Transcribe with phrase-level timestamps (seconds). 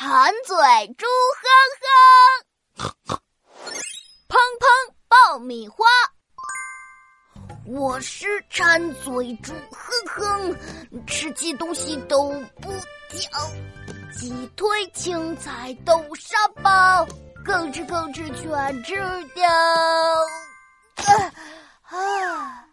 [0.00, 0.54] 馋嘴
[0.96, 1.06] 猪
[2.76, 3.20] 哼哼，
[4.28, 5.84] 砰砰爆米花。
[7.66, 10.56] 我是馋嘴猪哼哼，
[11.04, 12.30] 吃鸡东西都
[12.62, 12.70] 不
[13.08, 13.50] 挑，
[14.16, 17.04] 鸡腿、青菜、豆沙包，
[17.44, 18.94] 吭哧吭哧全吃
[19.34, 19.50] 掉。
[21.06, 22.64] 啊啊！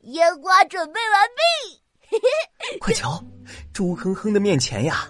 [0.00, 3.22] 烟花准备完毕，快瞧，
[3.72, 5.06] 猪哼哼的面前呀，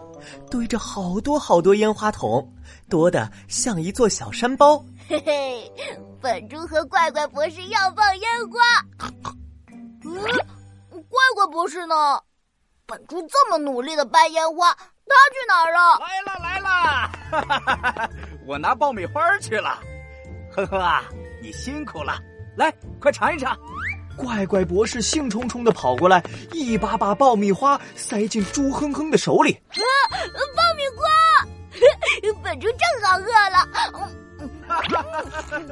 [0.50, 2.46] 堆着好多好多烟花筒，
[2.88, 4.84] 多的像一座小山包。
[5.08, 5.72] 嘿 嘿，
[6.20, 8.60] 本猪和怪怪博士要放烟花。
[10.04, 10.22] 嗯，
[10.90, 11.94] 怪怪博士呢？
[12.86, 15.98] 本猪这么努力的搬烟花，他去哪儿了？
[16.00, 16.68] 来了来了，
[17.30, 18.10] 哈哈哈哈！
[18.46, 19.78] 我拿爆米花去了。
[20.52, 21.04] 呵呵啊，
[21.40, 22.18] 你辛苦了，
[22.56, 23.56] 来，快尝一尝。
[24.20, 29.52] 怪怪博士兴冲冲的跑过来，一把把爆米花塞进猪哼哼的手里。
[29.52, 29.80] 啊，
[30.54, 31.02] 爆米花！
[32.42, 33.56] 本猪正好饿了。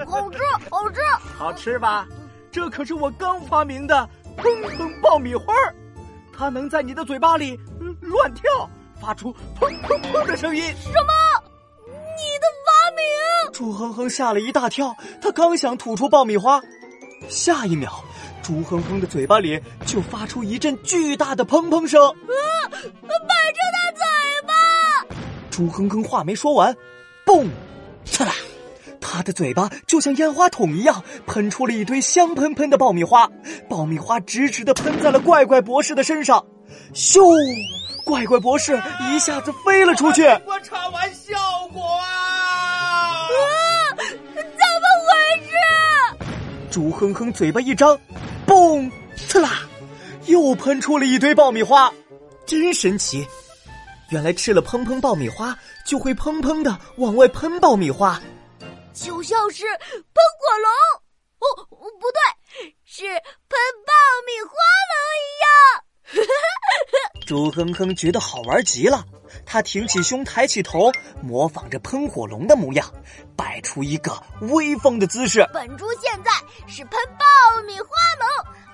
[0.06, 0.38] 好吃，
[0.70, 1.00] 好吃，
[1.36, 2.06] 好吃吧？
[2.50, 4.08] 这可是我刚发明的
[4.38, 5.52] 砰砰爆米花
[6.36, 7.60] 它能在你的嘴巴里
[8.00, 8.42] 乱跳，
[8.98, 9.30] 发出
[9.60, 10.62] 砰砰砰的声音。
[10.62, 11.12] 什么？
[11.86, 11.92] 你
[12.40, 13.52] 的发明？
[13.52, 16.62] 猪哼哼吓了一大跳，他刚想吐出爆米花，
[17.28, 18.02] 下一秒，
[18.42, 22.02] 猪哼哼的嘴巴里就发出一阵巨大的砰砰声。
[22.02, 22.14] 啊！
[22.70, 22.80] 板
[23.52, 24.04] 着他嘴
[24.46, 24.52] 巴！
[25.50, 26.74] 猪哼哼话没说完，
[27.26, 27.48] 嘣，
[28.04, 28.32] 刺啦！
[29.00, 33.30] 他的嘴巴就像烟花筒一样，喷出了一堆香喷喷的爆米花，
[33.68, 36.46] 爆米花直直的喷在了怪怪博士的身上，
[36.94, 37.20] 咻！
[38.04, 38.80] 怪怪博士
[39.10, 40.24] 一下子飞了出去。
[40.46, 41.36] 我唱完效
[41.72, 42.06] 果啊！
[43.28, 43.28] 啊！
[43.98, 45.50] 怎么回事？
[46.70, 47.98] 猪哼哼嘴巴一张，
[48.48, 48.90] 嘣！
[49.14, 49.68] 刺啦！
[50.24, 51.92] 又喷出了一堆爆米花，
[52.46, 53.26] 真神奇！
[54.08, 58.20] 原来吃了砰砰爆米花，就会砰砰的往外喷爆米花。
[58.94, 59.76] 就像是喷
[60.38, 60.70] 火龙，
[61.40, 61.46] 哦，
[62.00, 63.92] 不对，是喷爆
[64.26, 64.54] 米花
[64.88, 66.24] 龙一样。
[67.28, 69.04] 猪哼哼觉得好玩极了，
[69.44, 72.90] 他挺起胸，抬起头，模仿着喷火龙的模样，
[73.36, 75.48] 摆出一个威风的姿势。
[75.52, 76.30] 本猪现在
[76.66, 77.86] 是喷爆米花
[78.18, 78.28] 龙，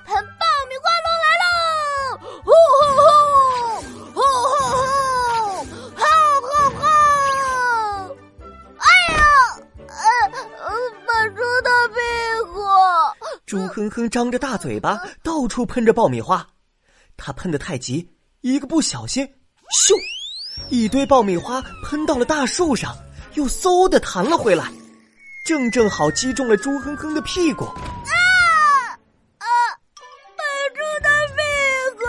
[0.04, 1.46] 喷爆米花龙来喽！
[2.44, 2.50] 呼
[4.12, 4.20] 呼呼，
[5.94, 6.00] 呼
[6.42, 6.84] 呼呼。
[13.46, 16.48] 猪哼哼张着大嘴巴，到处喷着爆米花。
[17.16, 18.10] 他喷的太急，
[18.40, 19.24] 一个不小心，
[19.70, 19.94] 咻！
[20.68, 22.96] 一堆爆米花喷到了大树上，
[23.34, 24.64] 又嗖的弹了回来，
[25.46, 27.64] 正正好击中了猪哼哼的屁股。
[27.64, 27.74] 啊
[29.38, 29.46] 啊！
[30.36, 30.44] 喷
[30.74, 31.42] 猪的屁
[31.98, 32.04] 股！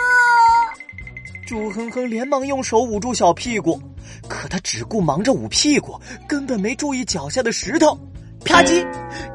[1.47, 3.81] 猪哼哼连忙用手捂住小屁股，
[4.27, 7.97] 可他只顾忙着捂屁股，根本没注意脚下的石头。
[8.43, 8.85] 啪叽！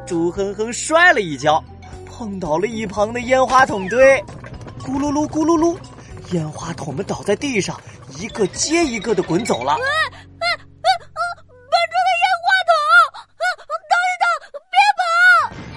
[0.06, 1.62] 猪哼哼摔了一跤。
[2.06, 4.22] 碰倒了一旁的烟花筒堆，
[4.78, 5.74] 咕噜噜咕噜噜，
[6.32, 7.80] 烟花筒们倒在地上，
[8.18, 9.76] 一个接一个的滚走了。
[9.76, 9.82] 笨
[11.88, 12.72] 猪的烟花筒，
[13.90, 14.24] 等一等，
[14.70, 15.02] 别跑！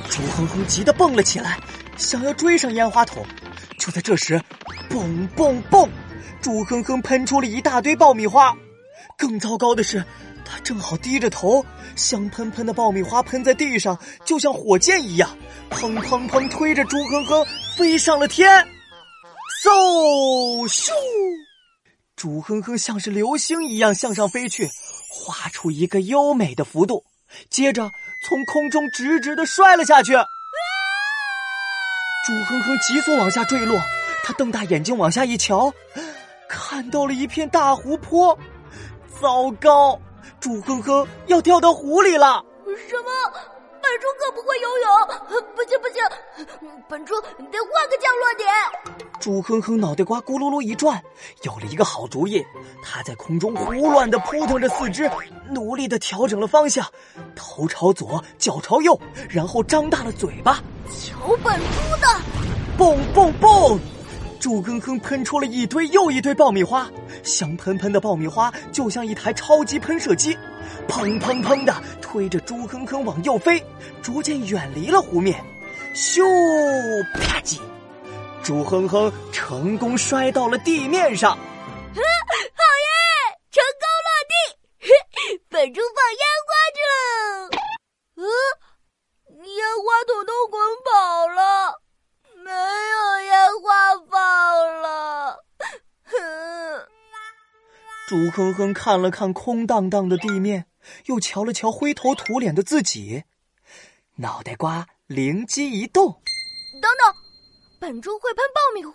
[0.09, 1.59] 猪哼哼急得蹦了起来，
[1.97, 3.25] 想要追上烟花筒。
[3.77, 4.41] 就在这时，
[4.89, 5.89] 蹦蹦蹦，
[6.41, 8.55] 猪哼哼喷出了一大堆爆米花。
[9.17, 10.03] 更糟糕的是。
[10.45, 11.65] 他正好低着头，
[11.95, 15.37] 香喷喷的爆米花喷在地上，就像火箭一样，
[15.69, 18.67] 砰砰砰，推着猪哼哼飞上了天。
[19.63, 20.91] 嗖咻，
[22.23, 24.69] 猪哼哼像是流星一样向上飞去，
[25.09, 27.03] 画出一个优美的幅度，
[27.49, 27.91] 接着
[28.25, 30.13] 从空中直直的摔了下去。
[32.25, 33.77] 猪哼哼急速往下坠落，
[34.23, 35.73] 他瞪大眼睛往下一瞧，
[36.47, 38.39] 看到了一片大湖泊。
[39.21, 39.99] 糟糕！
[40.39, 42.41] 猪哼哼要掉到湖里了！
[42.87, 43.52] 什么？
[43.93, 45.45] 本猪可不会游泳！
[45.55, 46.01] 不行不行，
[46.89, 48.49] 本猪得换个降落点。
[49.19, 50.99] 猪哼哼脑袋瓜咕噜噜一转，
[51.43, 52.43] 有了一个好主意。
[52.83, 55.07] 他在空中胡乱的扑腾着四肢，
[55.51, 56.83] 努力的调整了方向，
[57.35, 58.99] 头朝左，脚朝右，
[59.29, 60.55] 然后张大了嘴巴。
[60.89, 62.07] 瞧本猪的！
[62.75, 63.79] 蹦蹦蹦！
[64.39, 66.89] 猪哼哼喷出了一堆又一堆爆米花，
[67.23, 70.37] 香喷喷的爆米花就像一台超级喷射机，
[70.87, 73.63] 砰砰砰的推着猪哼哼往右飞，
[74.01, 75.43] 逐渐远离了湖面。
[75.95, 76.23] 咻，
[77.19, 77.59] 啪叽，
[78.43, 81.31] 猪哼哼成功摔到了地面上。
[81.37, 81.39] 好
[81.95, 82.97] 耶，
[83.51, 84.33] 成功落地！
[85.49, 87.49] 本猪放烟花去了。
[88.17, 88.25] 嗯，
[89.47, 91.79] 烟花筒都滚跑了。
[92.43, 92.51] 没
[98.13, 100.67] 猪哼哼看了看空荡荡的地面，
[101.07, 103.23] 又瞧了瞧灰头土脸的自己，
[104.17, 106.21] 脑袋瓜灵机一动
[106.79, 107.15] ：“等等，
[107.79, 108.93] 本猪会喷爆米花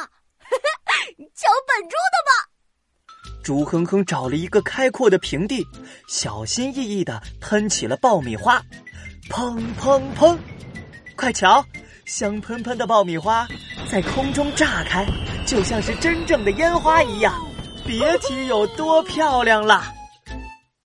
[0.00, 0.08] 呀！
[1.36, 5.66] 瞧本猪的吧！”猪哼哼找了一个开阔的平地，
[6.08, 8.64] 小心翼翼的喷起了爆米花，
[9.28, 10.38] 砰砰砰！
[11.14, 11.62] 快瞧，
[12.06, 13.46] 香喷喷的爆米花
[13.92, 15.04] 在空中炸开，
[15.46, 17.34] 就像是真正的烟花一样。
[17.86, 19.95] 别提有多漂亮啦。